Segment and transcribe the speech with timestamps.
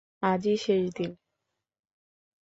[0.23, 1.11] আজই শেষ দিন!